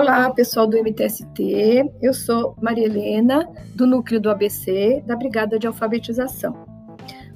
[0.00, 1.92] Olá, pessoal do MTST.
[2.00, 6.56] Eu sou Maria Helena, do núcleo do ABC, da Brigada de Alfabetização.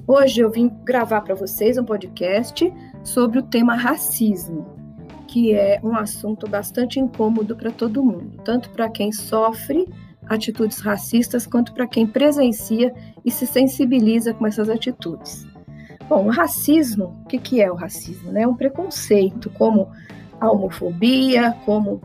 [0.07, 2.73] Hoje eu vim gravar para vocês um podcast
[3.03, 4.65] sobre o tema racismo,
[5.27, 9.87] que é um assunto bastante incômodo para todo mundo, tanto para quem sofre
[10.25, 12.91] atitudes racistas quanto para quem presencia
[13.23, 15.45] e se sensibiliza com essas atitudes.
[16.09, 18.35] Bom, o racismo, o que, que é o racismo?
[18.35, 19.87] É um preconceito, como
[20.41, 22.01] a homofobia, como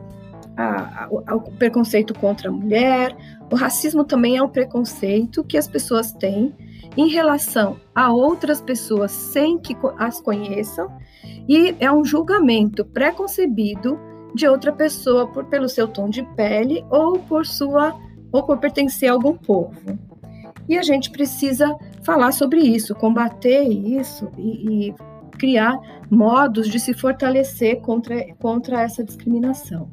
[0.57, 3.15] a, a, o preconceito contra a mulher.
[3.51, 6.53] O racismo também é um preconceito que as pessoas têm
[6.97, 10.91] em relação a outras pessoas sem que as conheçam
[11.47, 13.97] e é um julgamento preconcebido
[14.33, 17.95] de outra pessoa por, pelo seu tom de pele ou por sua
[18.31, 19.99] ou por pertencer a algum povo.
[20.67, 24.95] E a gente precisa falar sobre isso, combater isso e, e
[25.37, 25.77] criar
[26.09, 29.89] modos de se fortalecer contra, contra essa discriminação.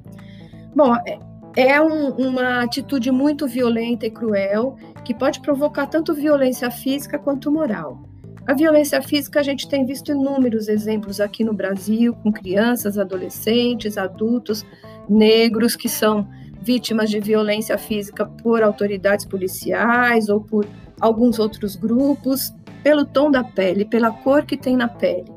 [0.75, 1.19] Bom, é,
[1.57, 7.51] é um, uma atitude muito violenta e cruel que pode provocar tanto violência física quanto
[7.51, 8.03] moral.
[8.47, 13.99] A violência física a gente tem visto inúmeros exemplos aqui no Brasil, com crianças, adolescentes,
[13.99, 14.65] adultos,
[15.09, 16.27] negros que são
[16.63, 20.67] vítimas de violência física por autoridades policiais ou por
[21.01, 25.31] alguns outros grupos, pelo tom da pele, pela cor que tem na pele.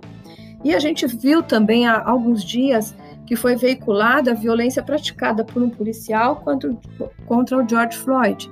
[0.63, 2.95] E a gente viu também há alguns dias
[3.31, 6.75] que foi veiculada a violência praticada por um policial contra,
[7.25, 8.51] contra o George Floyd,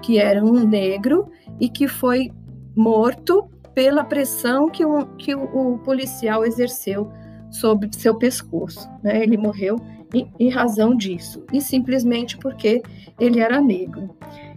[0.00, 1.28] que era um negro
[1.58, 2.30] e que foi
[2.76, 7.10] morto pela pressão que, o, que o policial exerceu
[7.50, 8.88] sobre seu pescoço.
[9.02, 9.20] Né?
[9.20, 9.74] Ele morreu
[10.14, 12.84] em, em razão disso, e simplesmente porque
[13.18, 14.14] ele era negro.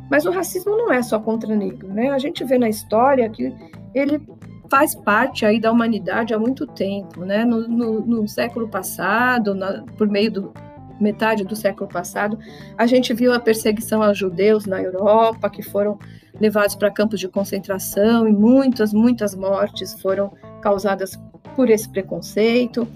[0.07, 2.11] Mas o racismo não é só contra negro, né?
[2.11, 3.51] A gente vê na história que
[3.95, 4.21] ele
[4.69, 7.45] faz parte aí da humanidade há muito tempo, né?
[7.45, 10.53] No, no, no século passado, na, por meio do
[10.99, 12.37] metade do século passado,
[12.77, 15.97] a gente viu a perseguição aos judeus na Europa, que foram
[16.39, 20.31] levados para campos de concentração e muitas, muitas mortes foram
[20.61, 21.19] causadas
[21.55, 22.87] por esse preconceito.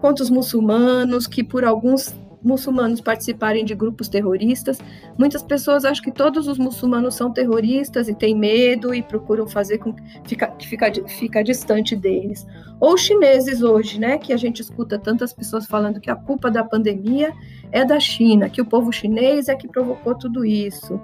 [0.00, 2.14] Quanto os muçulmanos, que por alguns
[2.46, 4.78] muçulmanos participarem de grupos terroristas.
[5.18, 9.78] Muitas pessoas acham que todos os muçulmanos são terroristas e têm medo e procuram fazer
[9.78, 12.46] com que fica, fica, fica distante deles.
[12.78, 16.62] Ou chineses hoje, né, que a gente escuta tantas pessoas falando que a culpa da
[16.62, 17.32] pandemia
[17.72, 21.00] é da China, que o povo chinês é que provocou tudo isso.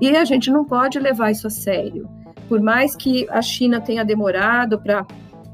[0.00, 2.08] E a gente não pode levar isso a sério.
[2.48, 5.04] Por mais que a China tenha demorado para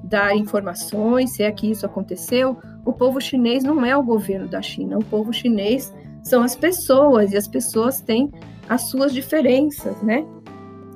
[0.02, 2.58] dar informações, se é que isso aconteceu,
[2.90, 7.32] o povo chinês não é o governo da China, o povo chinês são as pessoas
[7.32, 8.30] e as pessoas têm
[8.68, 10.26] as suas diferenças, né?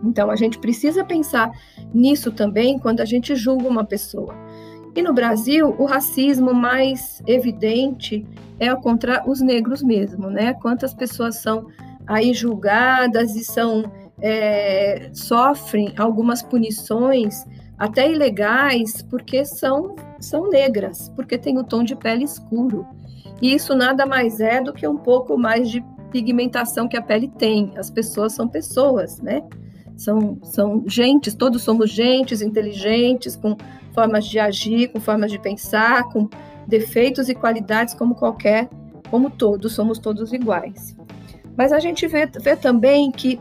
[0.02, 1.50] Então a gente precisa pensar
[1.94, 4.34] nisso também quando a gente julga uma pessoa.
[4.94, 8.26] E no Brasil, o racismo mais evidente
[8.60, 10.54] é contra os negros mesmo, né?
[10.54, 11.66] Quantas pessoas são
[12.06, 13.90] aí julgadas e são
[14.20, 17.44] é, sofrem algumas punições
[17.78, 22.86] até ilegais, porque são, são negras, porque têm o tom de pele escuro.
[23.40, 27.28] E isso nada mais é do que um pouco mais de pigmentação que a pele
[27.28, 27.72] tem.
[27.76, 29.42] As pessoas são pessoas, né?
[29.96, 33.56] São, são gentes, todos somos gentes, inteligentes, com
[33.92, 36.28] formas de agir, com formas de pensar, com
[36.66, 38.68] defeitos e qualidades como qualquer,
[39.10, 40.96] como todos, somos todos iguais.
[41.56, 43.40] Mas a gente vê, vê também que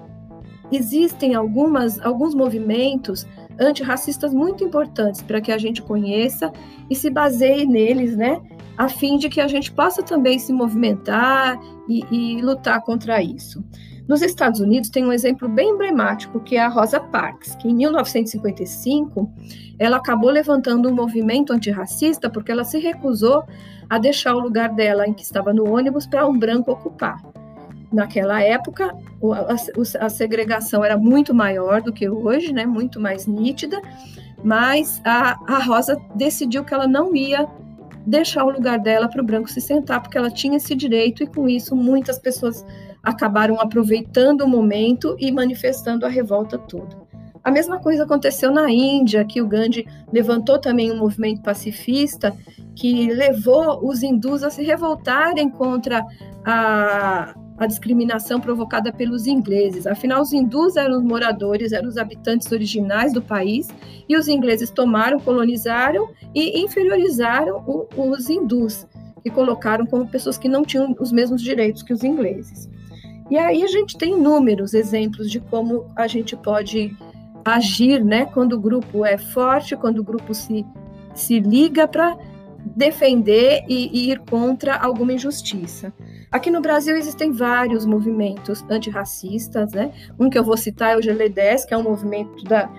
[0.71, 3.25] existem algumas, alguns movimentos
[3.59, 6.51] antirracistas muito importantes para que a gente conheça
[6.89, 8.41] e se baseie neles, né?
[8.77, 13.63] A fim de que a gente possa também se movimentar e, e lutar contra isso.
[14.07, 17.73] Nos Estados Unidos tem um exemplo bem emblemático que é a Rosa Parks, que em
[17.73, 19.31] 1955
[19.79, 23.45] ela acabou levantando um movimento antirracista porque ela se recusou
[23.89, 27.32] a deixar o lugar dela em que estava no ônibus para um branco ocupar.
[27.93, 28.91] Naquela época,
[29.99, 32.65] a, segregação era muito maior do que hoje, né?
[32.65, 33.79] muito mais nítida,
[34.43, 37.47] mas a, a Rosa decidiu que ela não ia
[38.03, 41.27] deixar o lugar dela para o branco se sentar, porque ela tinha esse direito, e
[41.27, 42.65] com isso muitas pessoas
[43.03, 46.97] acabaram aproveitando o momento e manifestando a revolta toda.
[47.43, 52.33] A mesma coisa aconteceu na Índia, que o Gandhi levantou também um movimento pacifista
[52.75, 56.03] que levou os hindus a se revoltarem contra
[56.43, 59.85] a, a discriminação provocada pelos ingleses.
[59.85, 63.69] Afinal, os hindus eram os moradores, eram os habitantes originais do país,
[64.07, 68.87] e os ingleses tomaram, colonizaram e inferiorizaram o, os hindus,
[69.23, 72.69] e colocaram como pessoas que não tinham os mesmos direitos que os ingleses.
[73.29, 76.95] E aí a gente tem inúmeros exemplos de como a gente pode
[77.45, 80.65] agir, né, quando o grupo é forte, quando o grupo se,
[81.13, 82.17] se liga para
[82.65, 85.93] defender e, e ir contra alguma injustiça.
[86.31, 89.91] Aqui no Brasil existem vários movimentos antirracistas, né?
[90.19, 92.69] Um que eu vou citar é o GLE10, que é um movimento da,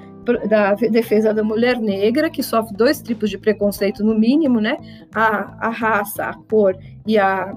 [0.49, 4.77] da defesa da mulher negra, que sofre dois tipos de preconceito no mínimo, né?
[5.15, 6.77] A, a raça, a cor
[7.07, 7.55] e, a,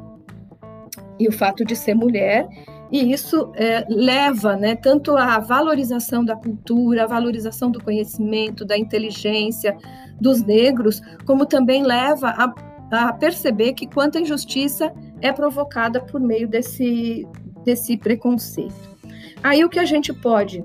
[1.19, 2.47] e o fato de ser mulher.
[2.91, 8.77] E isso é, leva né, tanto à valorização da cultura, à valorização do conhecimento, da
[8.77, 9.75] inteligência
[10.19, 12.53] dos negros, como também leva a,
[12.91, 14.91] a perceber que quanta injustiça
[15.21, 17.27] é provocada por meio desse,
[17.63, 18.97] desse preconceito.
[19.43, 20.63] Aí o que a gente pode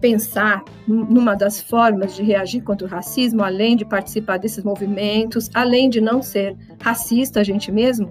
[0.00, 5.88] pensar numa das formas de reagir contra o racismo, além de participar desses movimentos, além
[5.88, 8.10] de não ser racista a gente mesmo,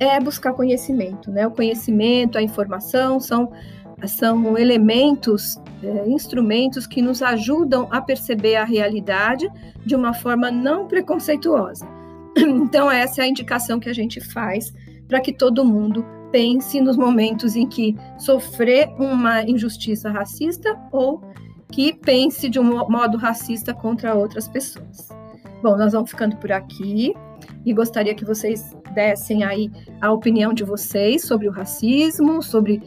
[0.00, 1.46] é buscar conhecimento, né?
[1.46, 3.52] O conhecimento, a informação são
[4.06, 9.46] são elementos, é, instrumentos que nos ajudam a perceber a realidade
[9.84, 11.86] de uma forma não preconceituosa.
[12.38, 14.72] Então, essa é a indicação que a gente faz
[15.06, 21.20] para que todo mundo pense nos momentos em que sofrer uma injustiça racista ou
[21.70, 25.08] que pense de um modo racista contra outras pessoas.
[25.62, 27.12] Bom, nós vamos ficando por aqui
[27.66, 29.70] e gostaria que vocês dessem aí
[30.00, 32.82] a opinião de vocês sobre o racismo, sobre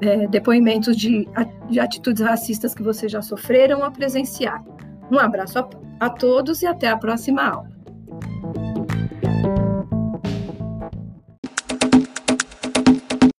[0.00, 1.28] é, depoimentos de,
[1.68, 4.64] de atitudes racistas que vocês já sofreram ou presenciaram.
[5.10, 5.68] Um abraço a,
[6.00, 7.79] a todos e até a próxima aula.